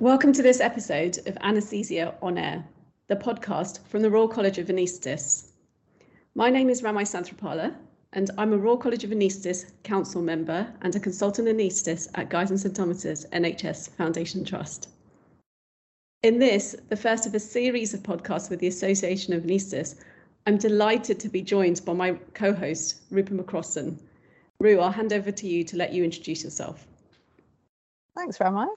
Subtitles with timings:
[0.00, 2.64] Welcome to this episode of Anaesthesia on Air,
[3.08, 5.48] the podcast from the Royal College of Anaesthetists.
[6.36, 7.74] My name is Ramai Santhirapala,
[8.12, 12.50] and I'm a Royal College of Anaesthetists Council member and a consultant anaesthetist at Guy's
[12.50, 14.90] and St Thomas's NHS Foundation Trust.
[16.22, 19.96] In this, the first of a series of podcasts with the Association of Anaesthetists,
[20.46, 23.98] I'm delighted to be joined by my co-host, Roopa McCrossan.
[24.60, 26.86] Ru, I'll hand over to you to let you introduce yourself.
[28.14, 28.68] Thanks, Ramai.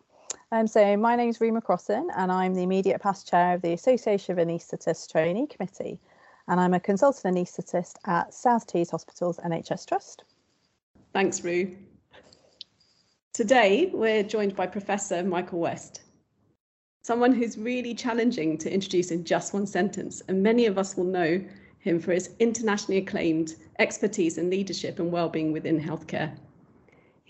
[0.52, 3.74] Um, so my name is Roopa McCrossan and I'm the immediate past chair of the
[3.74, 6.00] Association of Anaesthetists Trainee Committee
[6.48, 10.24] and I'm a consultant anaesthetist at South Tees Hospitals NHS Trust.
[11.14, 11.76] Thanks, Ru.
[13.34, 16.02] Today we're joined by Professor Michael West,
[17.04, 21.06] someone who's really challenging to introduce in just one sentence and many of us will
[21.06, 21.42] know
[21.80, 26.38] him for his internationally acclaimed expertise in leadership and well-being within healthcare.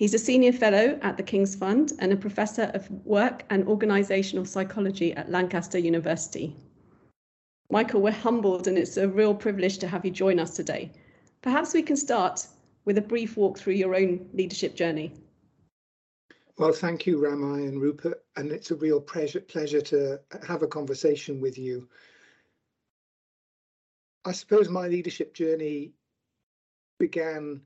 [0.02, 4.48] He's a senior fellow at the King's Fund and a professor of work and organisational
[4.48, 6.56] psychology at Lancaster University.
[7.70, 10.92] Michael, we're humbled and it's a real privilege to have you join us today.
[11.44, 12.48] Perhaps we can start
[12.84, 15.14] with a brief walk through your own leadership journey.
[16.58, 20.68] Well, thank you, Ramai and Roopa, and it's a real pleasure, pleasure to have a
[20.68, 21.88] conversation with you.
[24.26, 25.92] I suppose my leadership journey
[26.98, 27.62] began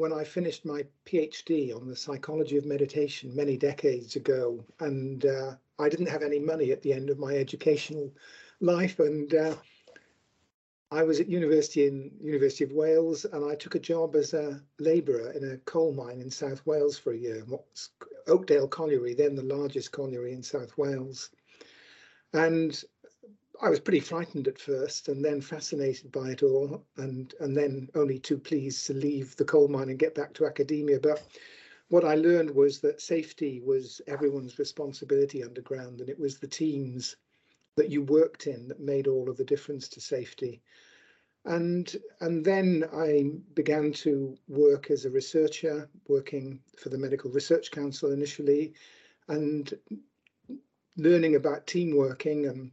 [0.00, 5.56] when I finished my PhD on the psychology of meditation many decades ago, and uh,
[5.78, 8.10] I didn't have any money at the end of my educational
[8.60, 9.56] life, and uh,
[10.90, 14.62] I was at university in University of Wales, and I took a job as a
[14.78, 17.44] labourer in a coal mine in South Wales for a year.
[18.26, 21.28] Oakdale Colliery, then the largest colliery in South Wales,
[22.32, 22.82] and
[23.62, 27.90] I was pretty frightened at first and then fascinated by it all and and then
[27.94, 30.98] only too pleased to leave the coal mine and get back to academia.
[30.98, 31.22] But
[31.88, 37.16] what I learned was that safety was everyone's responsibility underground and it was the teams
[37.76, 40.62] that you worked in that made all of the difference to safety.
[41.44, 47.70] And and then I began to work as a researcher, working for the Medical Research
[47.70, 48.72] Council initially,
[49.28, 49.70] and
[50.96, 52.70] learning about team working and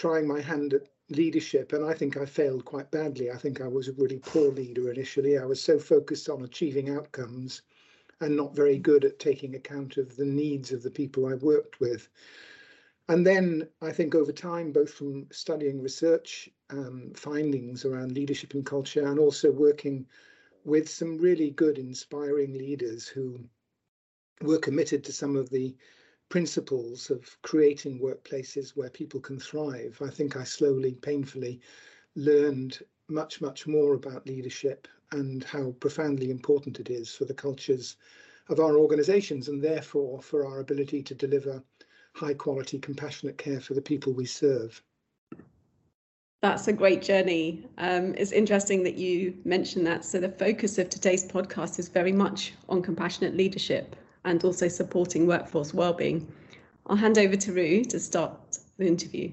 [0.00, 3.30] trying my hand at leadership and I think I failed quite badly.
[3.30, 5.36] I think I was a really poor leader initially.
[5.36, 7.60] I was so focused on achieving outcomes
[8.22, 11.80] and not very good at taking account of the needs of the people I worked
[11.80, 12.08] with.
[13.10, 18.64] And then I think over time, both from studying research um, findings around leadership and
[18.64, 20.06] culture and also working
[20.64, 23.38] with some really good, inspiring leaders who
[24.40, 25.74] were committed to some of the
[26.30, 30.00] principles of creating workplaces where people can thrive.
[30.00, 31.60] I think I slowly, painfully
[32.14, 37.96] learned much, much more about leadership and how profoundly important it is for the cultures
[38.48, 41.62] of our organizations and therefore for our ability to deliver
[42.14, 44.80] high quality, compassionate care for the people we serve.
[46.42, 47.68] That's a great journey.
[47.76, 50.04] Um, it's interesting that you mentioned that.
[50.04, 55.26] So, the focus of today's podcast is very much on compassionate leadership and also supporting
[55.26, 56.30] workforce wellbeing.
[56.86, 59.32] I'll hand over to Ru to start the interview.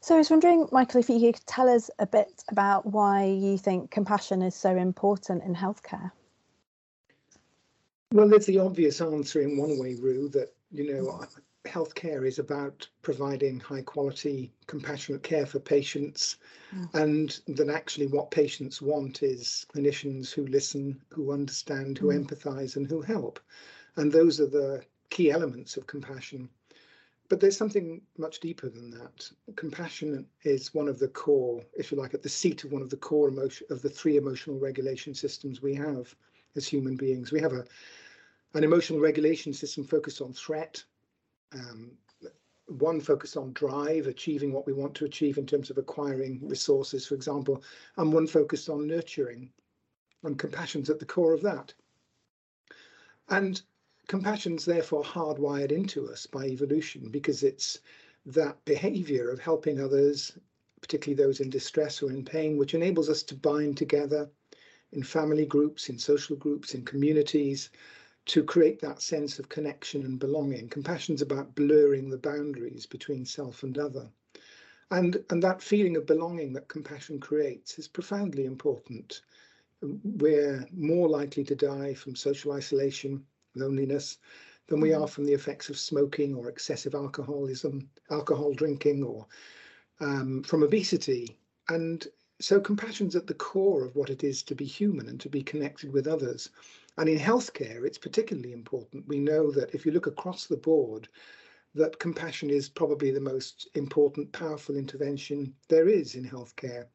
[0.00, 3.58] So I was wondering, Michael, if you could tell us a bit about why you
[3.58, 6.10] think compassion is so important in healthcare.
[8.12, 11.20] Well, there's the obvious answer in one way, Ru, that you know
[11.68, 16.36] healthcare is about providing high quality, compassionate care for patients,
[16.74, 16.92] mm.
[16.94, 22.24] and that actually what patients want is clinicians who listen, who understand, who mm.
[22.24, 23.38] empathize, and who help.
[23.96, 26.48] And those are the key elements of compassion.
[27.28, 29.30] But there's something much deeper than that.
[29.56, 32.88] Compassion is one of the core, if you like, at the seat of one of
[32.88, 36.14] the core emotion of the three emotional regulation systems we have
[36.56, 37.30] as human beings.
[37.30, 37.66] We have a
[38.54, 40.82] an emotional regulation system focused on threat,
[41.52, 41.92] um,
[42.66, 47.06] one focused on drive, achieving what we want to achieve in terms of acquiring resources,
[47.06, 47.62] for example,
[47.96, 49.50] and one focused on nurturing.
[50.22, 51.72] And compassion's at the core of that.
[53.28, 53.60] And
[54.08, 57.80] compassion's therefore hardwired into us by evolution because it's
[58.26, 60.36] that behavior of helping others,
[60.80, 64.28] particularly those in distress or in pain, which enables us to bind together
[64.92, 67.70] in family groups, in social groups, in communities,
[68.28, 70.68] to create that sense of connection and belonging.
[70.68, 74.08] Compassion's about blurring the boundaries between self and other.
[74.90, 79.22] And, and that feeling of belonging that compassion creates is profoundly important.
[79.80, 84.18] We're more likely to die from social isolation, loneliness,
[84.66, 85.02] than we mm-hmm.
[85.02, 89.26] are from the effects of smoking or excessive alcoholism, alcohol drinking, or
[90.00, 91.38] um, from obesity.
[91.68, 92.06] And
[92.40, 95.42] so compassion's at the core of what it is to be human and to be
[95.42, 96.50] connected with others.
[96.98, 99.06] And in healthcare, it's particularly important.
[99.06, 101.08] We know that if you look across the board,
[101.76, 106.86] that compassion is probably the most important, powerful intervention there is in healthcare.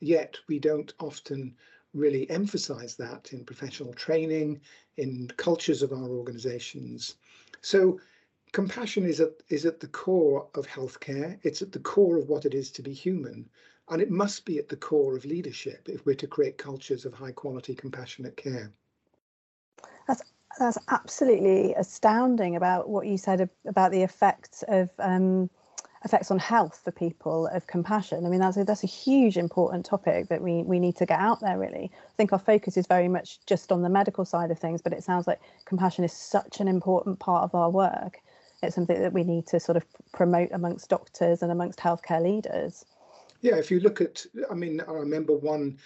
[0.00, 1.56] Yet we don't often
[1.94, 4.60] really emphasize that in professional training,
[4.98, 7.16] in cultures of our organizations.
[7.62, 7.98] So
[8.52, 11.38] compassion is at, is at the core of healthcare.
[11.42, 13.48] It's at the core of what it is to be human.
[13.88, 17.14] And it must be at the core of leadership if we're to create cultures of
[17.14, 18.74] high quality, compassionate care.
[20.08, 20.22] That's
[20.58, 25.50] that's absolutely astounding about what you said about the effects of um,
[26.04, 28.24] effects on health for people of compassion.
[28.24, 31.20] I mean, that's a, that's a huge important topic that we we need to get
[31.20, 31.58] out there.
[31.58, 34.82] Really, I think our focus is very much just on the medical side of things,
[34.82, 38.18] but it sounds like compassion is such an important part of our work.
[38.62, 42.84] It's something that we need to sort of promote amongst doctors and amongst healthcare leaders.
[43.40, 45.78] Yeah, if you look at, I mean, I remember one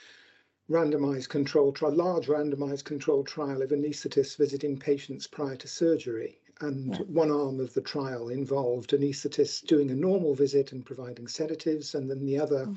[0.71, 6.39] randomized control trial, large randomized control trial of anaesthetists visiting patients prior to surgery.
[6.61, 7.01] And yeah.
[7.09, 12.09] one arm of the trial involved anaesthetists doing a normal visit and providing sedatives, and
[12.09, 12.77] then the other, oh.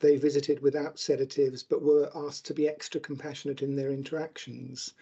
[0.00, 4.94] they visited without sedatives but were asked to be extra compassionate in their interactions.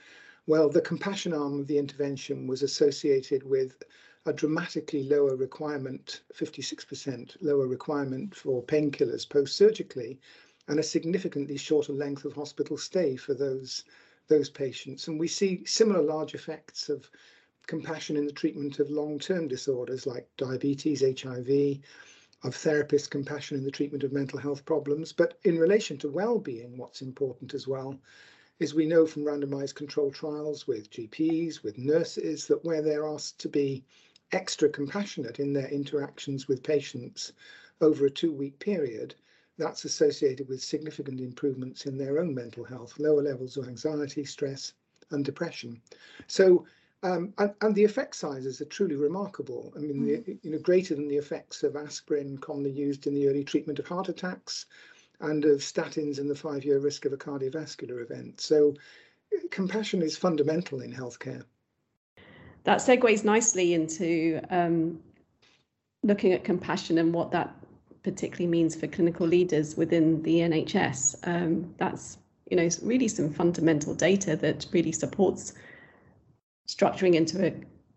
[0.46, 3.82] Well, the compassion arm of the intervention was associated with
[4.26, 10.20] a dramatically lower requirement, 56% lower requirement for painkillers post surgically,
[10.68, 13.84] and a significantly shorter length of hospital stay for those,
[14.28, 15.08] those patients.
[15.08, 17.10] And we see similar large effects of
[17.66, 21.78] compassion in the treatment of long term disorders like diabetes, HIV,
[22.44, 25.12] of therapist compassion in the treatment of mental health problems.
[25.12, 27.98] But in relation to well being, what's important as well
[28.60, 33.38] is we know from randomized control trials with GPs, with nurses, that where they're asked
[33.40, 33.84] to be
[34.32, 37.32] extra compassionate in their interactions with patients
[37.80, 39.14] over a two week period,
[39.58, 44.72] that's associated with significant improvements in their own mental health, lower levels of anxiety, stress,
[45.10, 45.80] and depression.
[46.26, 46.66] So,
[47.02, 49.72] um, and, and, the effect sizes are truly remarkable.
[49.76, 50.24] I mean, mm.
[50.24, 53.78] the, you know, greater than the effects of aspirin commonly used in the early treatment
[53.78, 54.66] of heart attacks
[55.20, 58.40] and of statins in the five-year risk of a cardiovascular event.
[58.40, 58.74] So,
[59.50, 61.44] compassion is fundamental in healthcare
[62.68, 65.00] that segues nicely into um,
[66.02, 67.54] looking at compassion and what that
[68.02, 71.26] particularly means for clinical leaders within the NHS.
[71.26, 72.18] Um, that's
[72.50, 75.52] you know really some fundamental data that really supports
[76.66, 77.52] structuring into a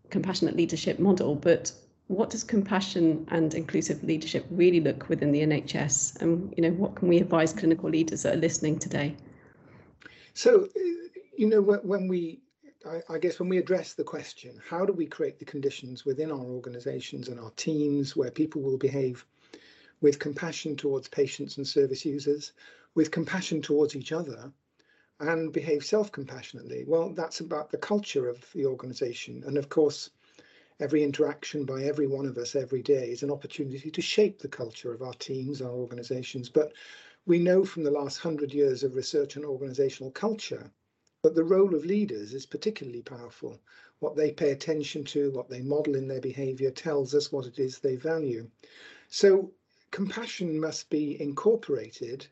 [0.09, 1.36] compassionate leadership model.
[1.36, 1.71] But
[2.07, 6.21] what does compassion and inclusive leadership really look within the NHS?
[6.21, 9.15] And you know what can we advise clinical leaders that are listening today?
[10.33, 10.68] So
[11.38, 12.42] you know when we
[13.09, 16.39] I, guess when we address the question, how do we create the conditions within our
[16.39, 19.24] organizations and our teams where people will behave
[20.01, 22.51] with compassion towards patients and service users,
[22.95, 24.51] with compassion towards each other,
[25.19, 26.83] and behave self-compassionately?
[26.88, 29.44] Well, that's about the culture of the organization.
[29.45, 30.09] And of course,
[30.80, 34.48] every interaction by every one of us every day is an opportunity to shape the
[34.48, 36.50] culture of our teams, our organizations.
[36.50, 36.74] But
[37.25, 40.71] we know from the last hundred years of research on organizational culture
[41.24, 43.59] but the role of leaders is particularly powerful.
[44.00, 47.59] What they pay attention to, what they model in their behavior tells us what it
[47.59, 48.50] is they value.
[49.07, 49.53] So
[49.91, 52.25] compassion must be incorporated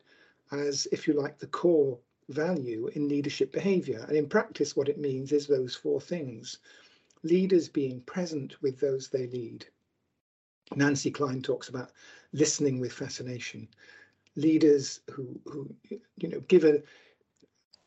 [0.50, 1.98] as, if you like, the core
[2.28, 4.04] value in leadership behavior.
[4.08, 6.58] And in practice, what it means is those four things.
[7.22, 9.66] Leaders being present with those they lead.
[10.74, 11.90] Nancy Kline talks about
[12.32, 13.68] listening with fascination.
[14.36, 15.68] Leaders who, who
[16.16, 16.82] you know, give a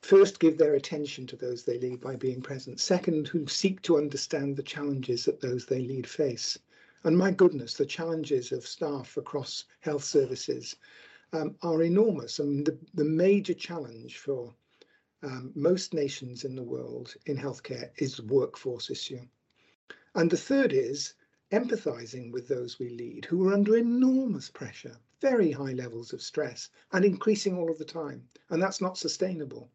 [0.01, 2.80] first give their attention to those they lead by being present.
[2.80, 6.60] Second, who seek to understand the challenges that those they lead face.
[7.05, 10.77] And my goodness, the challenges of staff across health services
[11.33, 12.39] um, are enormous.
[12.39, 14.53] And the, the major challenge for
[15.22, 19.22] um, most nations in the world in healthcare is the workforce issue.
[20.15, 21.15] And the third is
[21.51, 26.69] empathizing with those we lead who are under enormous pressure, very high levels of stress,
[26.91, 28.27] and increasing all of the time.
[28.50, 29.69] And that's not sustainable.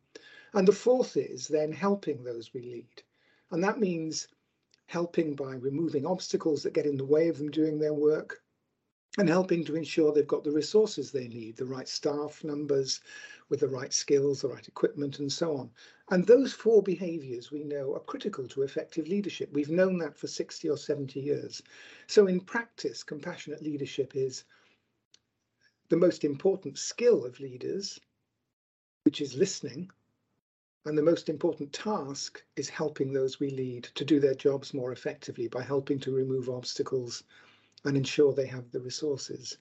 [0.54, 3.02] And the fourth is then helping those we lead.
[3.50, 4.28] And that means
[4.88, 8.42] helping by removing obstacles that get in the way of them doing their work
[9.18, 13.00] and helping to ensure they've got the resources they need, the right staff numbers
[13.50, 15.70] with the right skills, the right equipment, and so on.
[16.10, 19.50] And those four behaviors we know are critical to effective leadership.
[19.52, 21.62] We've known that for 60 or 70 years.
[22.06, 24.44] So in practice, compassionate leadership is
[25.90, 28.00] the most important skill of leaders,
[29.04, 29.90] which is listening,
[30.88, 34.90] and the most important task is helping those we lead to do their jobs more
[34.90, 37.24] effectively by helping to remove obstacles
[37.84, 39.58] and ensure they have the resources.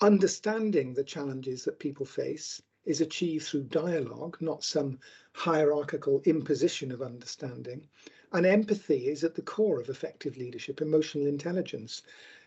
[0.00, 4.98] understanding the challenges that people face is achieved through dialogue, not some
[5.32, 7.88] hierarchical imposition of understanding.
[8.32, 12.02] And empathy is at the core of effective leadership, emotional intelligence.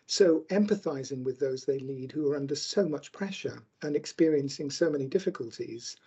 [0.08, 4.90] So, empathizing with those they lead who are under so much pressure and experiencing so
[4.90, 5.98] many difficulties.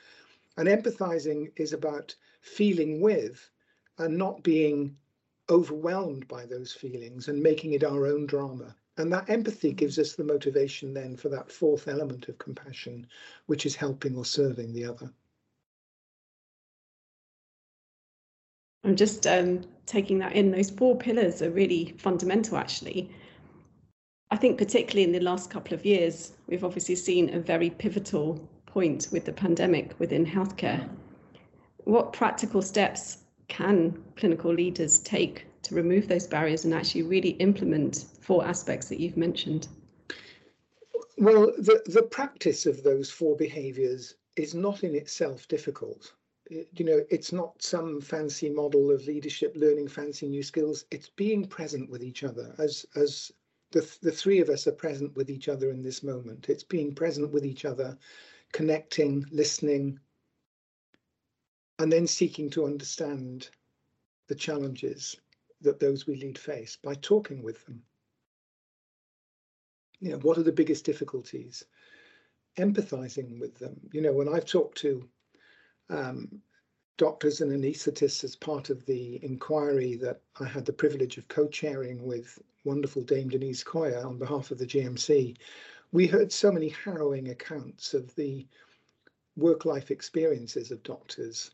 [0.58, 3.48] And empathizing is about feeling with
[3.98, 4.96] and not being
[5.48, 8.74] overwhelmed by those feelings and making it our own drama.
[8.96, 13.06] And that empathy gives us the motivation then for that fourth element of compassion,
[13.46, 15.12] which is helping or serving the other.
[18.82, 20.50] I'm just um, taking that in.
[20.50, 23.12] Those four pillars are really fundamental, actually.
[24.32, 28.40] I think, particularly in the last couple of years, we've obviously seen a very pivotal
[28.78, 30.88] point with the pandemic within healthcare.
[31.78, 38.04] What practical steps can clinical leaders take to remove those barriers and actually really implement
[38.20, 39.66] four aspects that you've mentioned?
[41.16, 46.12] Well, the, the practice of those four behaviors is not in itself difficult.
[46.48, 50.84] You know, it's not some fancy model of leadership, learning fancy new skills.
[50.92, 53.32] It's being present with each other as, as
[53.72, 56.48] the, the three of us are present with each other in this moment.
[56.48, 57.98] It's being present with each other,
[58.52, 59.98] connecting, listening,
[61.78, 63.50] and then seeking to understand
[64.28, 65.16] the challenges
[65.60, 67.82] that those we lead face by talking with them.
[70.00, 71.64] You know, what are the biggest difficulties?
[72.56, 73.80] Empathizing with them.
[73.92, 75.08] You know, when I've talked to
[75.90, 76.40] um,
[76.98, 82.04] doctors and anaesthetists as part of the inquiry that I had the privilege of co-chairing
[82.04, 85.36] with wonderful Dame Denise Coia on behalf of the GMC,
[85.92, 88.46] we heard so many harrowing accounts of the
[89.36, 91.52] work-life experiences of doctors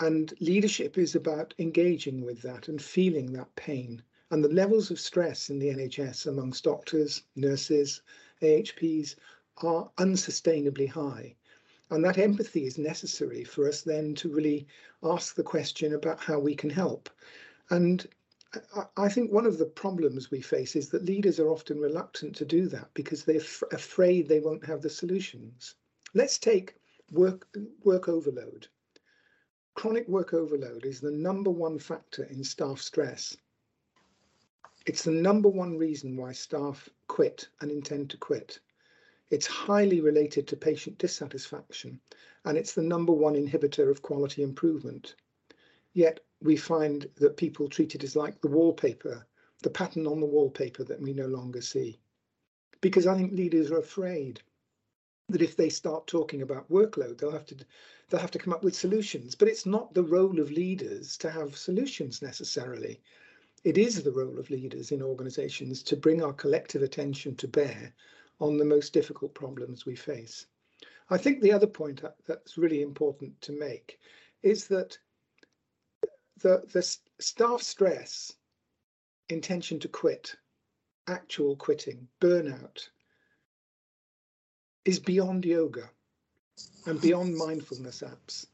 [0.00, 4.02] and leadership is about engaging with that and feeling that pain.
[4.30, 8.02] And the levels of stress in the NHS amongst doctors, nurses,
[8.42, 9.16] AHPs
[9.62, 11.34] are unsustainably high.
[11.90, 14.66] And that empathy is necessary for us then to really
[15.02, 17.08] ask the question about how we can help.
[17.70, 18.06] And
[18.96, 22.44] I think one of the problems we face is that leaders are often reluctant to
[22.44, 25.74] do that because they're afraid they won't have the solutions.
[26.14, 26.76] Let's take
[27.10, 27.46] work,
[27.84, 28.68] work overload.
[29.74, 33.36] Chronic work overload is the number one factor in staff stress.
[34.86, 38.60] It's the number one reason why staff quit and intend to quit.
[39.30, 42.00] It's highly related to patient dissatisfaction,
[42.44, 45.16] and it's the number one inhibitor of quality improvement.
[45.92, 49.26] Yet we find that people treat it as like the wallpaper,
[49.62, 51.98] the pattern on the wallpaper that we no longer see.
[52.80, 54.42] Because I think leaders are afraid
[55.28, 57.56] that if they start talking about workload, they'll have to
[58.08, 59.34] they'll have to come up with solutions.
[59.34, 63.00] But it's not the role of leaders to have solutions necessarily.
[63.64, 67.92] It is the role of leaders in organizations to bring our collective attention to bear
[68.40, 70.46] on the most difficult problems we face.
[71.10, 73.98] I think the other point uh, that's really important to make
[74.42, 74.98] is that
[76.42, 76.82] the, the
[77.18, 78.32] staff stress,
[79.28, 80.34] intention to quit,
[81.08, 82.88] actual quitting, burnout,
[84.84, 85.90] is beyond yoga
[86.86, 88.46] and beyond mindfulness apps.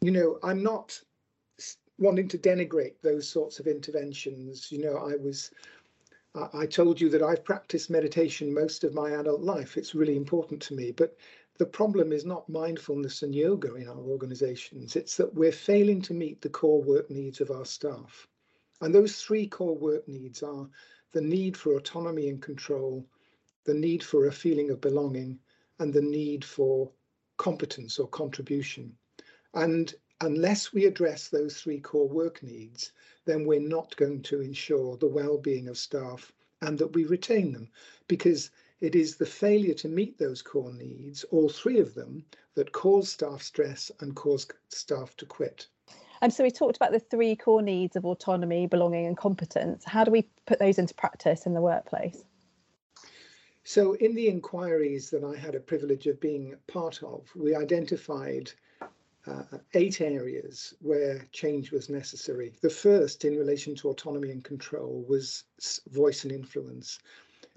[0.00, 1.00] You know, I'm not
[1.98, 4.70] wanting to denigrate those sorts of interventions.
[4.72, 5.50] You know, I was,
[6.54, 9.76] I told you that I've practiced meditation most of my adult life.
[9.76, 10.92] It's really important to me.
[10.92, 11.16] But
[11.60, 14.96] the problem is not mindfulness and yoga in our organizations.
[14.96, 18.26] It's that we're failing to meet the core work needs of our staff.
[18.80, 20.66] And those three core work needs are
[21.12, 23.06] the need for autonomy and control,
[23.64, 25.38] the need for a feeling of belonging,
[25.80, 26.90] and the need for
[27.36, 28.96] competence or contribution.
[29.52, 32.92] And unless we address those three core work needs,
[33.26, 37.68] then we're not going to ensure the well-being of staff and that we retain them
[38.08, 42.72] because it is the failure to meet those core needs, all three of them, that
[42.72, 45.66] cause staff stress and cause staff to quit.
[46.22, 49.84] And so we talked about the three core needs of autonomy, belonging, and competence.
[49.84, 52.24] How do we put those into practice in the workplace?
[53.64, 58.50] So in the inquiries that I had a privilege of being part of, we identified
[59.26, 62.52] uh, eight areas where change was necessary.
[62.62, 65.44] The first in relation to autonomy and control was
[65.90, 66.98] voice and influence.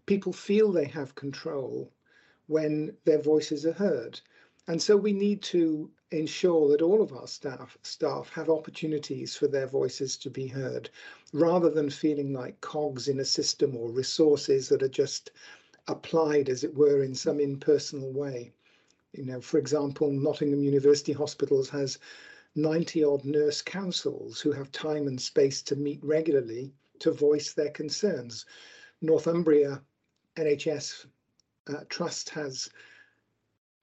[0.05, 1.91] People feel they have control
[2.48, 4.19] when their voices are heard.
[4.67, 9.48] And so we need to ensure that all of our staff staff have opportunities for
[9.48, 10.89] their voices to be heard
[11.31, 15.31] rather than feeling like cogs in a system or resources that are just
[15.88, 18.53] applied, as it were, in some impersonal way.
[19.13, 22.00] You know, for example, Nottingham University Hospitals has
[22.55, 27.72] 90 odd nurse councils who have time and space to meet regularly to voice their
[27.72, 28.45] concerns.
[29.01, 29.81] Northumbria
[30.35, 31.05] NHS
[31.67, 32.69] uh, Trust has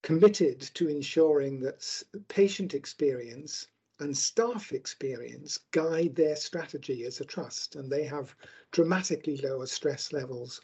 [0.03, 3.67] committed to ensuring that patient experience
[3.99, 8.35] and staff experience guide their strategy as a trust, and they have
[8.73, 10.61] dramatically lower stress levels.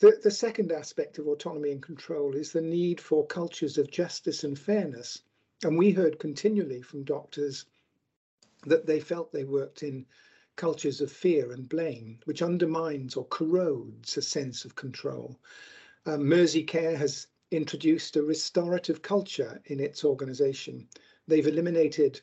[0.00, 4.44] The, the second aspect of autonomy and control is the need for cultures of justice
[4.44, 5.22] and fairness.
[5.62, 7.66] And we heard continually from doctors
[8.64, 10.06] that they felt they worked in
[10.56, 15.38] cultures of fear and blame, which undermines or corrodes a sense of control.
[16.06, 20.88] Um, Mersey Care has introduced a restorative culture in its organisation.
[21.28, 22.20] They've eliminated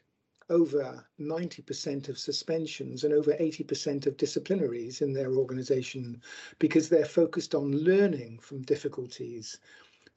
[0.50, 6.22] over 90% of suspensions and over 80% of disciplinaries in their organisation
[6.60, 9.58] because they're focused on learning from difficulties.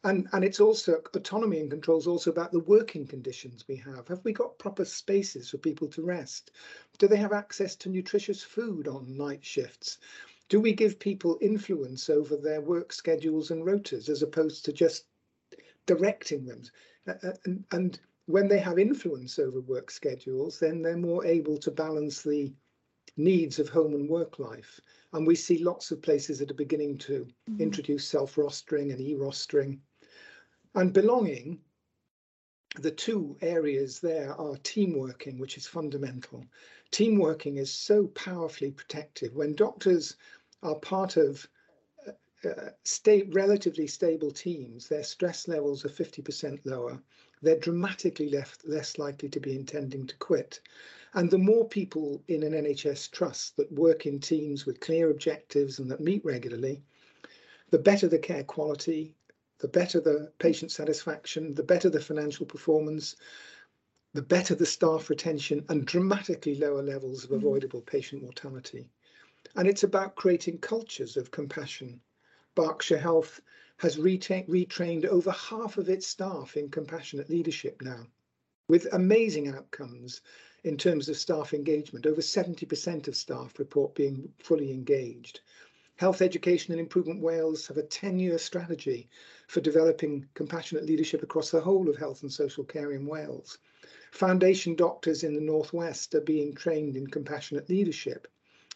[0.06, 4.06] And, and it's also autonomy and control is also about the working conditions we have.
[4.06, 6.52] Have we got proper spaces for people to rest?
[6.98, 9.98] Do they have access to nutritious food on night shifts?
[10.48, 15.06] Do we give people influence over their work schedules and rotas as opposed to just
[15.86, 16.62] directing them?
[17.44, 22.22] And, and when they have influence over work schedules, then they're more able to balance
[22.22, 22.54] the
[23.16, 24.80] needs of home and work life.
[25.12, 27.60] And we see lots of places that are beginning to mm-hmm.
[27.60, 29.80] introduce self rostering and e rostering.
[30.76, 31.62] And belonging,
[32.74, 36.44] the two areas there are team working, which is fundamental.
[36.90, 39.34] Team working is so powerfully protective.
[39.34, 40.16] When doctors
[40.62, 41.48] are part of
[42.06, 47.00] uh, uh state relatively stable teams, their stress levels are 50% lower.
[47.40, 48.30] They're dramatically
[48.66, 50.60] less likely to be intending to quit.
[51.14, 55.78] And the more people in an NHS trust that work in teams with clear objectives
[55.78, 56.82] and that meet regularly,
[57.70, 59.14] the better the care quality,
[59.58, 63.16] the better the patient satisfaction, the better the financial performance,
[64.12, 67.38] the better the staff retention, and dramatically lower levels of mm-hmm.
[67.38, 68.88] avoidable patient mortality.
[69.54, 72.00] And it's about creating cultures of compassion.
[72.54, 73.40] Berkshire Health
[73.78, 78.06] has retra- retrained over half of its staff in compassionate leadership now,
[78.68, 80.20] with amazing outcomes
[80.64, 82.06] in terms of staff engagement.
[82.06, 85.40] Over 70% of staff report being fully engaged.
[85.96, 89.08] Health Education and Improvement Wales have a 10 year strategy
[89.48, 93.58] for developing compassionate leadership across the whole of health and social care in Wales.
[94.10, 98.28] Foundation doctors in the Northwest are being trained in compassionate leadership.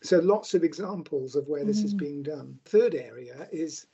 [0.03, 1.85] So lots of examples of where this mm.
[1.85, 2.59] is being done.
[2.65, 3.87] Third area is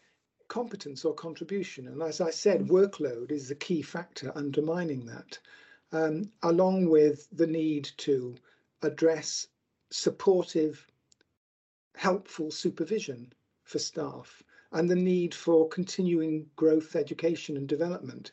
[0.48, 1.88] competence or contribution.
[1.88, 2.68] And as I said, mm.
[2.68, 5.38] workload is the key factor undermining that,
[5.90, 8.36] um, along with the need to
[8.82, 9.48] address
[9.90, 10.86] supportive,
[11.96, 13.32] helpful supervision
[13.64, 18.32] for staff and the need for continuing growth, education and development.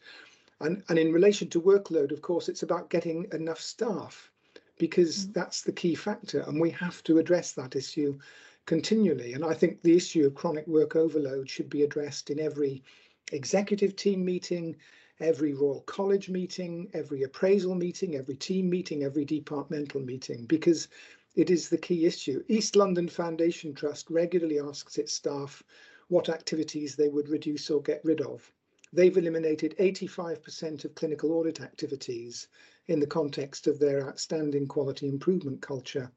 [0.60, 4.30] And, and in relation to workload, of course, it's about getting enough staff
[4.78, 5.34] because mm.
[5.34, 6.42] that's the key factor.
[6.42, 8.20] And we have to address that issue
[8.66, 9.34] continually.
[9.34, 12.84] And I think the issue of chronic work overload should be addressed in every
[13.32, 14.76] executive team meeting,
[15.20, 20.88] every Royal College meeting, every appraisal meeting, every team meeting, every departmental meeting, because
[21.36, 22.44] it is the key issue.
[22.48, 25.64] East London Foundation Trust regularly asks its staff
[26.08, 28.52] what activities they would reduce or get rid of.
[28.92, 32.48] They've eliminated 85% of clinical audit activities
[32.88, 36.12] in the context of their outstanding quality improvement culture.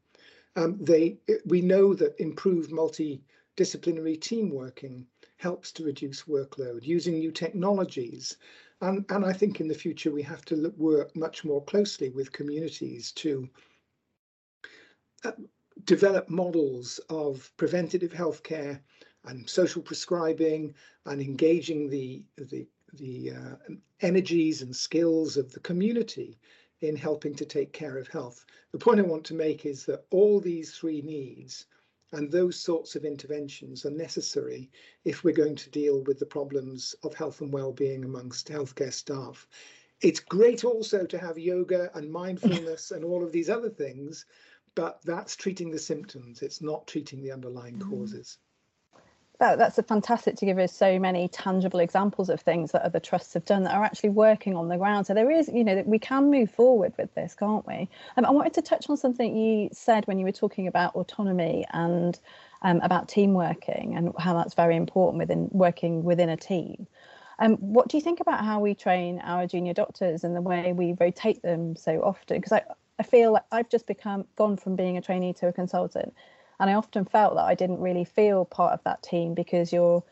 [0.56, 5.06] Um, they, we know that improved multidisciplinary team working
[5.38, 8.36] helps to reduce workload using new technologies.
[8.82, 12.10] And, and I think in the future we have to look, work much more closely
[12.10, 13.48] with communities to
[15.84, 18.80] develop models of preventative healthcare
[19.24, 20.74] and social prescribing
[21.04, 26.38] and engaging the, the, the uh, energies and skills of the community
[26.80, 28.44] in helping to take care of health.
[28.72, 31.66] The point I want to make is that all these three needs
[32.12, 34.70] and those sorts of interventions are necessary
[35.04, 39.48] if we're going to deal with the problems of health and well-being amongst healthcare staff.
[40.02, 44.26] It's great also to have yoga and mindfulness and all of these other things,
[44.76, 46.42] but that's treating the symptoms.
[46.42, 47.90] It's not treating the underlying mm.
[47.90, 48.38] causes
[49.38, 53.00] that, that's a fantastic to give us so many tangible examples of things that other
[53.00, 55.06] trusts have done that are actually working on the ground.
[55.06, 57.88] So there is, you know, that we can move forward with this, can't we?
[58.16, 61.66] Um, I wanted to touch on something you said when you were talking about autonomy
[61.72, 62.18] and
[62.62, 66.86] um, about team working and how that's very important within working within a team.
[67.38, 70.72] Um, what do you think about how we train our junior doctors and the way
[70.72, 72.38] we rotate them so often?
[72.38, 72.62] Because I,
[72.98, 76.14] I feel like I've just become gone from being a trainee to a consultant
[76.58, 80.02] and I often felt that I didn't really feel part of that team because you're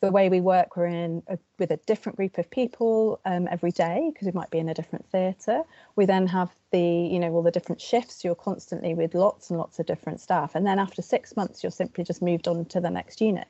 [0.00, 3.70] the way we work, we're in a, with a different group of people um, every
[3.70, 5.62] day because we might be in a different theatre.
[5.94, 8.24] We then have the, you know, all the different shifts.
[8.24, 11.70] You're constantly with lots and lots of different staff, and then after six months, you're
[11.70, 13.46] simply just moved on to the next unit.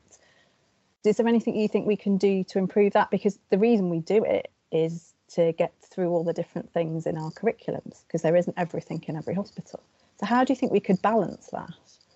[1.03, 3.09] is there anything you think we can do to improve that?
[3.09, 7.17] Because the reason we do it is to get through all the different things in
[7.17, 9.81] our curriculums because there isn't everything in every hospital.
[10.19, 11.71] So how do you think we could balance that?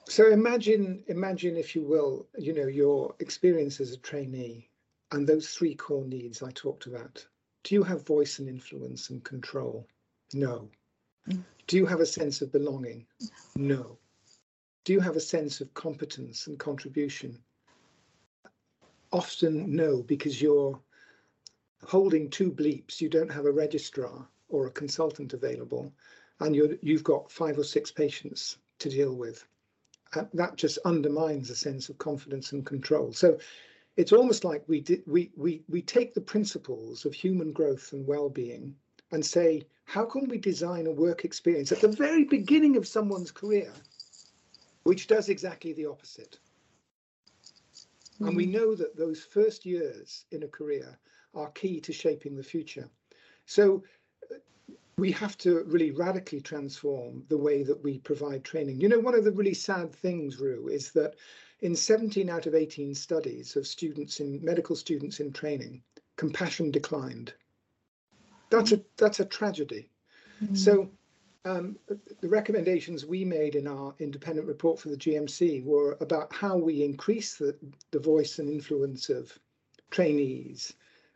[0.05, 4.69] So imagine, imagine if you will, you know, your experience as a trainee
[5.11, 7.25] and those three core needs I talked about.
[7.63, 9.87] Do you have voice and influence and control?
[10.33, 10.69] No.
[11.29, 11.43] Mm.
[11.67, 13.05] Do you have a sense of belonging?
[13.55, 13.97] No.
[14.85, 17.37] Do you have a sense of competence and contribution?
[19.11, 20.79] Often no, because you're
[21.85, 23.01] holding two bleeps.
[23.01, 25.91] You don't have a registrar or a consultant available,
[26.39, 29.45] and you're, you've got five or six patients to deal with
[30.15, 33.11] uh, that just undermines a sense of confidence and control.
[33.11, 33.37] So
[33.97, 38.07] it's almost like we did, we we we take the principles of human growth and
[38.07, 38.75] well-being
[39.11, 43.31] and say, how can we design a work experience at the very beginning of someone's
[43.31, 43.71] career,
[44.83, 46.39] which does exactly the opposite?
[48.19, 48.27] Mm.
[48.27, 48.51] And we hmm.
[48.53, 50.97] know that those first years in a career
[51.37, 52.89] are key to shaping the future.
[53.45, 53.83] So
[54.97, 58.81] we have to really radically transform the way that we provide training.
[58.81, 61.15] You know, one of the really sad things, Ru, is that
[61.61, 65.83] in 17 out of 18 studies of students in medical students in training,
[66.15, 67.33] compassion declined.
[68.49, 69.89] That's a that's a tragedy.
[70.41, 70.55] Mm-hmm.
[70.55, 70.89] So
[71.45, 76.57] um, the recommendations we made in our independent report for the GMC were about how
[76.57, 77.55] we increase the,
[77.91, 79.37] the voice and influence of
[79.91, 80.73] trainees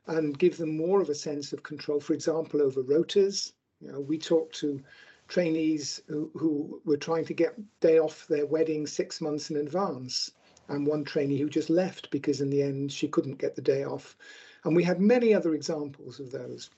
[0.08, 4.00] and give them more of a sense of control, for example, over rotas, you know,
[4.00, 4.82] we talked to
[5.28, 10.32] trainees who, who were trying to get day off their wedding six months in advance,
[10.68, 13.84] and one trainee who just left because in the end she couldn't get the day
[13.84, 14.16] off.
[14.64, 16.70] And we had many other examples of those.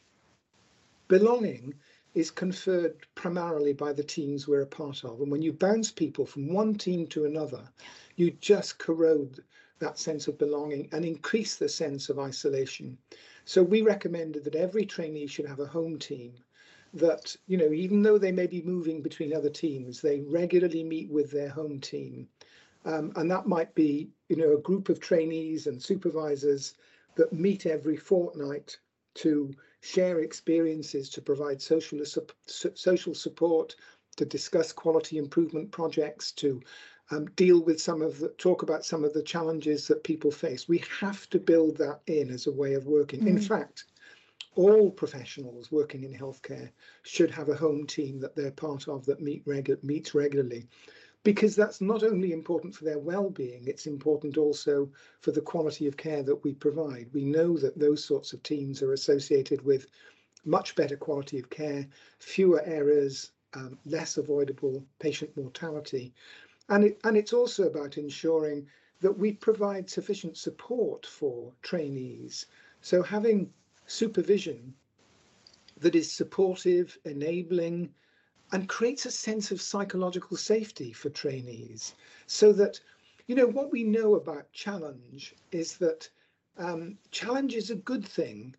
[1.07, 1.73] Belonging
[2.15, 5.19] is conferred primarily by the teams we're a part of.
[5.21, 7.63] And when you bounce people from one team to another,
[8.15, 9.43] you just corrode
[9.83, 12.97] that sense of belonging and increase the sense of isolation.
[13.45, 16.33] So we recommended that every trainee should have a home team
[16.93, 21.09] that you know even though they may be moving between other teams they regularly meet
[21.09, 22.27] with their home team
[22.85, 26.75] um, and that might be you know a group of trainees and supervisors
[27.15, 28.77] that meet every fortnight
[29.15, 31.99] to share experiences to provide social
[32.45, 33.75] social support
[34.15, 36.61] to discuss quality improvement projects to
[37.11, 40.67] um, deal with some of the talk about some of the challenges that people face.
[40.67, 43.21] We have to build that in as a way of working.
[43.21, 43.27] Mm.
[43.27, 43.85] in fact
[44.55, 46.69] all professionals working in healthcare
[47.03, 50.67] should have a home team that they're part of that meet regu- meets regularly
[51.23, 54.89] because that's not only important for their well-being it's important also
[55.21, 57.09] for the quality of care that we provide.
[57.13, 59.87] We know that those sorts of teams are associated with
[60.45, 61.87] much better quality of care
[62.19, 66.13] fewer errors um, less avoidable patient mortality
[66.69, 68.67] and it, and it's also about ensuring
[69.01, 72.45] that we provide sufficient support for trainees
[72.81, 73.51] so having
[73.87, 74.73] supervision
[75.77, 77.93] that is supportive, enabling,
[78.51, 81.95] and creates a sense of psychological safety for trainees.
[82.27, 82.79] So that,
[83.27, 86.09] you know, what we know about challenge is that
[86.57, 88.55] um, challenge is a good thing.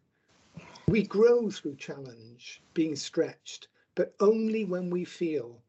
[0.88, 5.62] We grow through challenge, being stretched, but only when we feel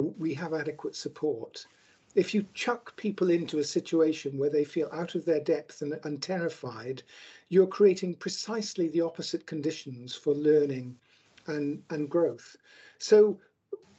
[0.00, 1.66] we have adequate support.
[2.14, 5.98] If you chuck people into a situation where they feel out of their depth and,
[6.04, 7.02] and terrified,
[7.48, 10.96] you're creating precisely the opposite conditions for learning
[11.46, 12.56] and, and growth.
[12.98, 13.38] So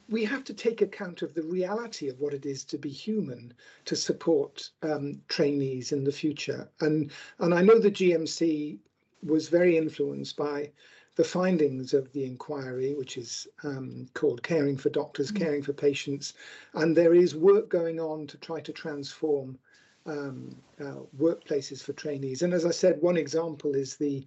[0.08, 3.54] we have to take account of the reality of what it is to be human
[3.86, 6.68] to support um, trainees in the future.
[6.80, 8.78] And, and I know the GMC
[9.22, 10.70] was very influenced by
[11.14, 15.36] the findings of the inquiry, which is um, called Caring for Doctors, mm.
[15.36, 16.34] Caring for Patients.
[16.74, 19.58] And there is work going on to try to transform
[20.06, 22.42] um, uh, workplaces for trainees.
[22.42, 24.26] And as I said, one example is the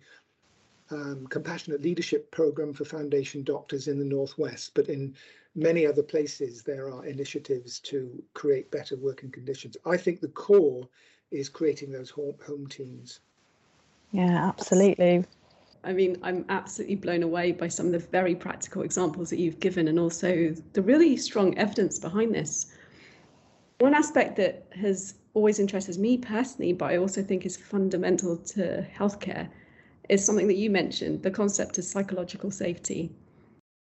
[0.92, 5.16] um, compassionate leadership program for foundation doctors in the Northwest, but in
[5.56, 9.78] many other places there are initiatives to create better working conditions.
[9.86, 10.88] I think the core
[11.32, 13.22] is creating those home, home teams.
[14.12, 15.26] Yeah, absolutely.
[15.86, 19.60] I mean, I'm absolutely blown away by some of the very practical examples that you've
[19.60, 22.74] given and also the really strong evidence behind this.
[23.80, 28.88] One aspect that has always interested me personally, but I also think is fundamental to
[28.98, 29.48] healthcare,
[30.10, 33.12] is something that you mentioned the concept of psychological safety.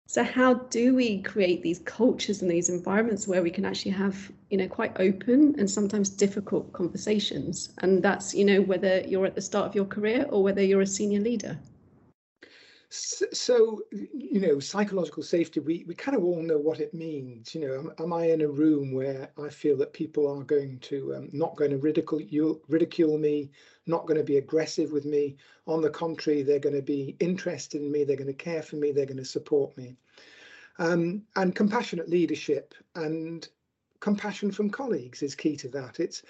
[0.08, 4.30] So, how do we create these cultures and these environments where we can actually have,
[4.50, 7.70] you know, quite open and sometimes difficult conversations?
[7.78, 10.82] And that's, you know, whether you're at the start of your career or whether you're
[10.82, 11.58] a senior leader.
[12.88, 17.54] So, you know, psychological safety, we, we kind of all know what it means.
[17.54, 20.78] You know, am, am I in a room where I feel that people are going
[20.80, 23.50] to, um, not going to ridicule, you ridicule me,
[23.86, 25.36] not going to be aggressive with me?
[25.66, 28.76] On the contrary, they're going to be interested in me, they're going to care for
[28.76, 29.96] me, they're going to support me.
[30.78, 33.48] Um, and compassionate leadership and
[34.00, 35.98] compassion from colleagues is key to that.
[35.98, 36.22] It's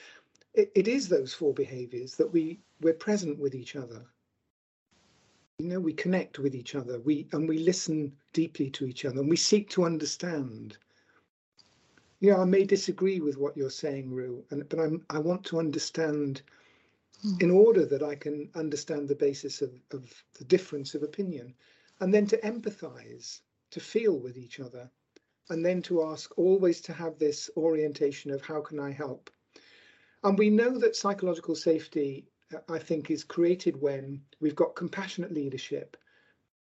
[0.54, 4.06] it, it is those four behaviors that we we're present with each other
[5.58, 7.00] you know we connect with each other.
[7.00, 10.76] We and we listen deeply to each other and we seek to understand.
[12.20, 15.44] You know i may disagree with what you're saying Ru, and but i'm i want
[15.46, 16.42] to understand
[17.24, 17.42] mm.
[17.42, 20.02] in order that i can understand the basis of, of
[20.38, 21.54] the difference of opinion
[22.00, 23.40] and then to empathize
[23.70, 24.90] to feel with each other
[25.50, 29.30] and then to ask always to have this orientation of how can i help?
[30.24, 32.26] And we know that psychological safety
[32.68, 35.96] I think, is created when we've got compassionate leadership,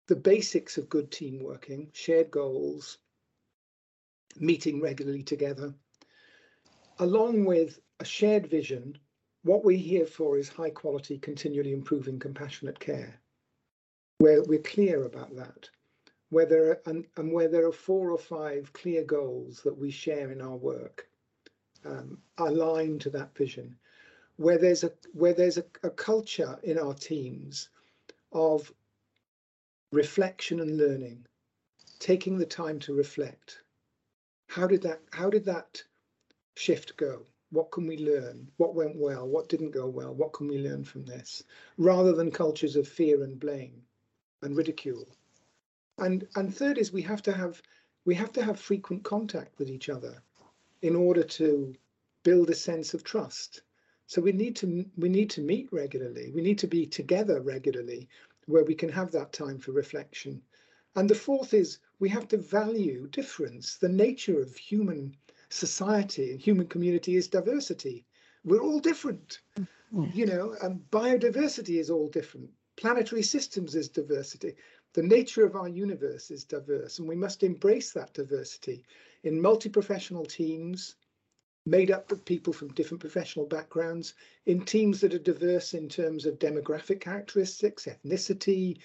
[0.07, 2.97] the basics of good team working, shared goals,
[4.37, 5.73] meeting regularly together,
[6.99, 8.97] along with a shared vision.
[9.43, 13.21] What we're here for is high quality, continually improving compassionate care,
[14.17, 15.69] where we're clear about that,
[16.29, 19.91] where there are, and, and where there are four or five clear goals that we
[19.91, 21.07] share in our work
[21.85, 23.77] um, aligned to that vision
[24.39, 27.67] where there's a where there's a, a culture in our teams
[28.31, 28.71] of
[29.91, 31.25] reflection and learning,
[31.99, 33.59] taking the time to reflect.
[34.47, 35.83] How did that how did that
[36.55, 37.25] shift go?
[37.49, 38.49] What can we learn?
[38.55, 39.27] What went well?
[39.27, 40.13] What didn't go well?
[40.13, 41.43] What can we learn from this?
[41.77, 43.81] Rather than cultures of fear and blame
[44.41, 45.17] and ridicule.
[45.97, 47.61] And and third is we have to have
[48.05, 50.23] we have to have frequent contact with each other
[50.81, 51.75] in order to
[52.23, 53.63] build a sense of trust
[54.09, 56.31] so we need to we need to meet regularly.
[56.33, 58.09] We need to be together regularly
[58.47, 60.41] where we can have that time for reflection.
[60.95, 63.77] And the fourth is we have to value difference.
[63.77, 65.15] The nature of human
[65.49, 68.03] society and human community is diversity.
[68.43, 69.41] We're all different.
[69.93, 70.15] Mm.
[70.15, 72.49] You know, and biodiversity is all different.
[72.77, 74.55] Planetary systems is diversity.
[74.93, 78.83] The nature of our universe is diverse, and we must embrace that diversity
[79.21, 80.95] in multi-professional teams,
[81.65, 84.13] made up of people from different professional backgrounds
[84.45, 88.77] in teams that are diverse in terms of demographic characteristics, ethnicity,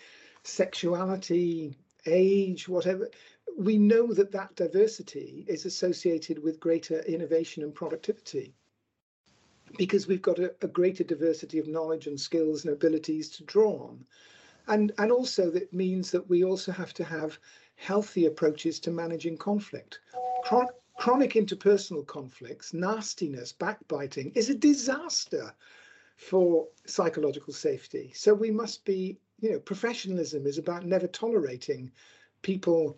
[0.43, 3.11] sexuality, age, whatever.
[3.57, 8.55] We know that that diversity is associated with greater innovation and productivity
[9.79, 13.89] because we've got a, a greater diversity of knowledge and skills and abilities to draw
[13.89, 14.05] on.
[14.67, 17.39] And, and also that means that we also have to have
[17.77, 20.01] healthy approaches to managing conflict.
[20.45, 25.55] Chron Chronic interpersonal conflicts, nastiness, backbiting is a disaster
[26.17, 28.13] for psychological safety.
[28.15, 31.91] So we must be, you know, professionalism is about never tolerating
[32.43, 32.97] people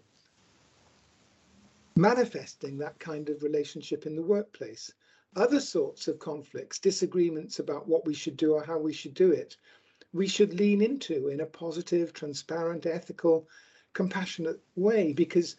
[1.97, 4.93] manifesting that kind of relationship in the workplace.
[5.35, 9.33] Other sorts of conflicts, disagreements about what we should do or how we should do
[9.33, 9.57] it,
[10.13, 13.49] we should lean into in a positive, transparent, ethical,
[13.93, 15.57] compassionate way because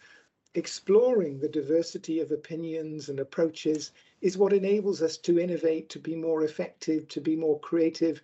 [0.58, 3.92] exploring the diversity of opinions and approaches
[4.22, 8.24] is what enables us to innovate, to be more effective, to be more creative,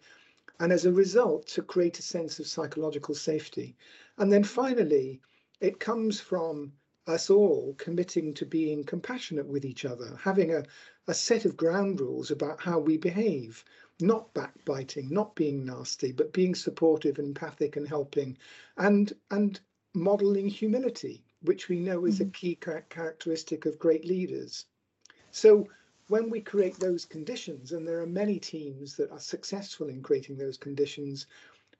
[0.59, 3.75] and as a result, to create a sense of psychological safety.
[4.17, 5.21] And then finally,
[5.61, 6.73] it comes from
[7.05, 10.65] us all committing to being compassionate with each other, having a,
[11.07, 13.63] a set of ground rules about how we behave,
[14.01, 18.35] not backbiting, not being nasty, but being supportive, empathic, and helping,
[18.77, 19.59] and and
[19.93, 22.31] modeling humility which we know is a mm-hmm.
[22.31, 22.55] key
[22.89, 24.65] characteristic of great leaders.
[25.31, 25.67] So
[26.07, 30.37] when we create those conditions, and there are many teams that are successful in creating
[30.37, 31.27] those conditions,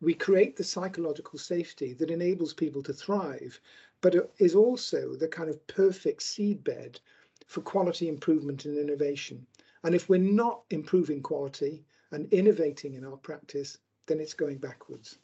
[0.02, 3.60] we create the psychological safety that enables people to thrive,
[4.02, 7.00] but is also the kind of perfect seedbed
[7.48, 9.46] for quality improvement and innovation.
[9.84, 15.18] And if we're not improving quality and innovating in our practice, then it's going backwards.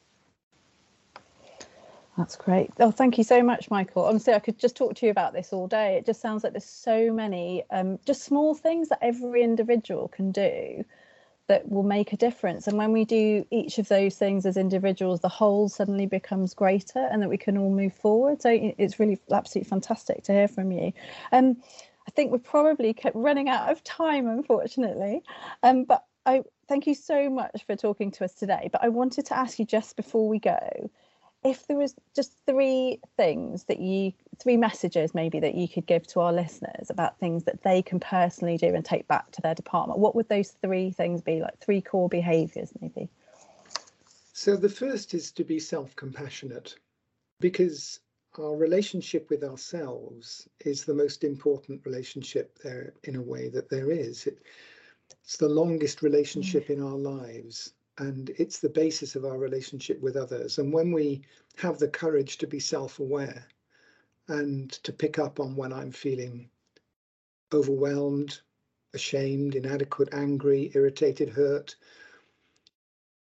[2.19, 2.69] That's great.
[2.81, 4.03] Oh, thank you so much, Michael.
[4.03, 5.95] Honestly, I could just talk to you about this all day.
[5.95, 10.33] It just sounds like there's so many um, just small things that every individual can
[10.33, 10.83] do
[11.47, 12.67] that will make a difference.
[12.67, 16.99] And when we do each of those things as individuals, the whole suddenly becomes greater
[16.99, 18.41] and that we can all move forward.
[18.41, 20.91] So it's really absolutely fantastic to hear from you.
[21.31, 21.55] Um,
[22.05, 25.23] I think we're probably kept running out of time, unfortunately.
[25.63, 28.67] Um, but I thank you so much for talking to us today.
[28.73, 30.89] But I wanted to ask you just before we go
[31.43, 36.05] if there was just three things that you three messages maybe that you could give
[36.07, 39.55] to our listeners about things that they can personally do and take back to their
[39.55, 43.09] department what would those three things be like three core behaviors maybe
[44.33, 46.75] so the first is to be self-compassionate
[47.39, 47.99] because
[48.37, 53.91] our relationship with ourselves is the most important relationship there in a way that there
[53.91, 54.27] is.
[54.27, 54.39] It,
[55.23, 60.15] it's the longest relationship in our lives and it's the basis of our relationship with
[60.15, 60.57] others.
[60.57, 61.21] And when we
[61.57, 63.45] have the courage to be self aware
[64.29, 66.49] and to pick up on when I'm feeling
[67.53, 68.39] overwhelmed,
[68.93, 71.75] ashamed, inadequate, angry, irritated, hurt,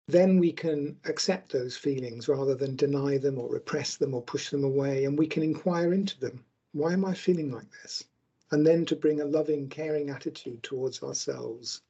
[0.08, 4.50] then we can accept those feelings rather than deny them or repress them or push
[4.50, 5.06] them away.
[5.06, 6.44] And we can inquire into them.
[6.74, 8.04] Why am I feeling like this?
[8.52, 11.82] And then to bring a loving, caring attitude towards ourselves.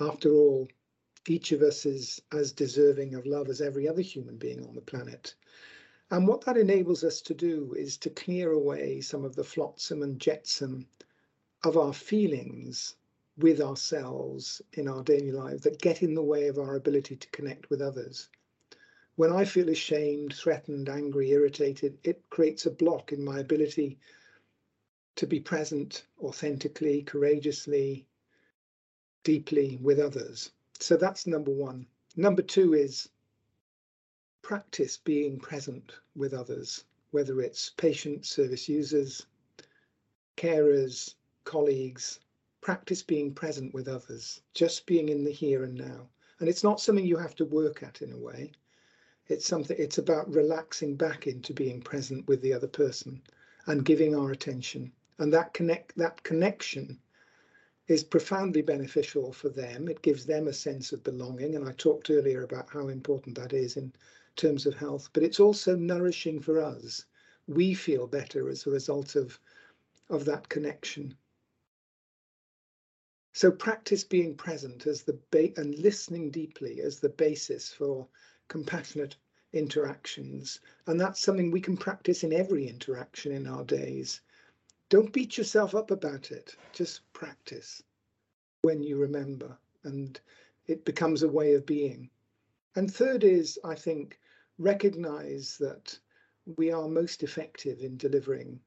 [0.00, 0.68] After all,
[1.30, 4.80] each of us is as deserving of love as every other human being on the
[4.80, 5.34] planet.
[6.10, 10.02] And what that enables us to do is to clear away some of the flotsam
[10.02, 10.86] and jetsam
[11.64, 12.94] of our feelings
[13.36, 17.30] with ourselves in our daily lives that get in the way of our ability to
[17.30, 18.28] connect with others.
[19.16, 23.98] When I feel ashamed, threatened, angry, irritated, it creates a block in my ability
[25.16, 28.06] to be present authentically, courageously,
[29.24, 30.52] deeply with others.
[30.80, 31.86] So that's number one.
[32.16, 33.08] Number two is
[34.42, 39.26] practice being present with others, whether it's patients, service users,
[40.36, 41.14] carers,
[41.44, 42.20] colleagues,
[42.60, 46.08] practice being present with others, just being in the here and now.
[46.38, 48.52] And it's not something you have to work at in a way.
[49.26, 53.20] It's something it's about relaxing back into being present with the other person
[53.66, 54.92] and giving our attention.
[55.18, 57.00] And that connect that connection
[57.88, 59.88] is profoundly beneficial for them.
[59.88, 61.54] It gives them a sense of belonging.
[61.54, 63.92] And I talked earlier about how important that is in
[64.36, 67.06] terms of health, but it's also nourishing for us.
[67.46, 69.40] We feel better as a result of,
[70.10, 71.16] of that connection.
[73.32, 78.06] So practice being present as the ba- and listening deeply as the basis for
[78.48, 79.16] compassionate
[79.52, 80.60] interactions.
[80.86, 84.20] And that's something we can practice in every interaction in our days.
[84.90, 86.56] Don't beat yourself up about it.
[86.72, 87.82] Just practice
[88.62, 90.18] when you remember, and
[90.66, 92.08] it becomes a way of being.
[92.74, 94.18] And third is, I think,
[94.58, 95.98] recognize that
[96.56, 98.60] we are most effective in delivering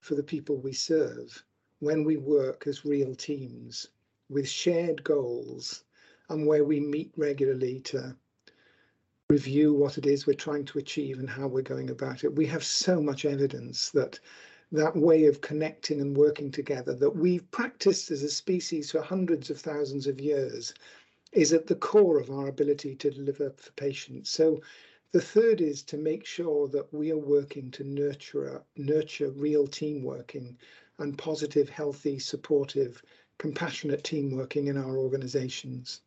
[0.00, 1.44] for the people we serve
[1.78, 3.88] when we work as real teams
[4.28, 5.84] with shared goals
[6.28, 8.16] and where we meet regularly to
[9.30, 12.34] review what it is we're trying to achieve and how we're going about it.
[12.34, 14.18] We have so much evidence that
[14.72, 19.50] that way of connecting and working together that we've practiced as a species for hundreds
[19.50, 20.74] of thousands of years
[21.32, 24.30] is at the core of our ability to deliver for patients.
[24.30, 24.60] So
[25.12, 30.02] the third is to make sure that we are working to nurture nurture real team
[30.02, 30.56] working
[30.98, 33.02] and positive, healthy, supportive
[33.38, 36.00] compassionate team working in our organisations.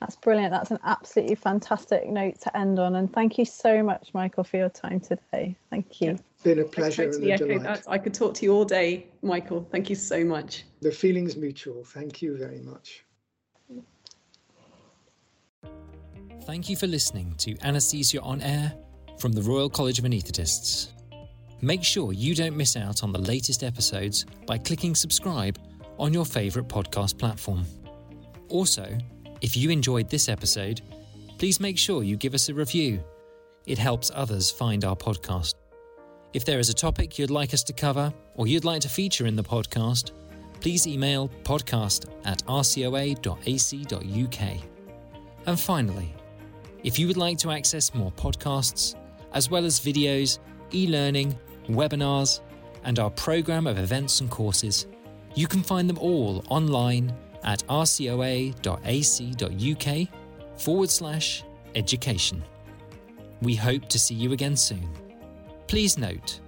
[0.00, 0.52] That's brilliant.
[0.52, 2.96] That's an absolutely fantastic note to end on.
[2.96, 5.56] And thank you so much, Michael, for your time today.
[5.70, 6.10] Thank you.
[6.10, 7.82] It's been a pleasure I totally and a delight.
[7.88, 9.66] I could talk to you all day, Michael.
[9.70, 10.64] Thank you so much.
[10.82, 11.82] The feeling's mutual.
[11.84, 13.04] Thank you very much.
[16.42, 18.72] Thank you for listening to Anaesthesia on Air
[19.18, 20.92] from the Royal College of Anaesthetists.
[21.62, 25.58] Make sure you don't miss out on the latest episodes by clicking subscribe
[25.98, 27.64] on your favourite podcast platform.
[28.48, 28.96] Also,
[29.40, 30.80] if you enjoyed this episode,
[31.38, 33.02] please make sure you give us a review.
[33.66, 35.54] It helps others find our podcast.
[36.32, 39.26] If there is a topic you'd like us to cover or you'd like to feature
[39.26, 40.12] in the podcast,
[40.60, 43.20] please email podcast at rcoa.ac.uk.
[45.46, 46.14] And finally,
[46.82, 48.94] if you would like to access more podcasts,
[49.32, 50.38] as well as videos,
[50.72, 52.40] e learning, webinars,
[52.84, 54.86] and our programme of events and courses,
[55.34, 57.12] you can find them all online
[57.46, 58.58] at rcoa.ac.uk
[60.56, 62.42] forward slash education.
[63.42, 64.88] We hope to see you again soon.
[65.66, 66.40] Please note,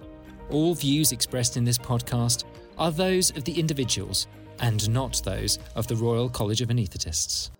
[0.49, 2.45] all views expressed in this podcast
[2.77, 4.27] are those of the individuals
[4.59, 7.51] and not those of the Royal College of Anaesthetists.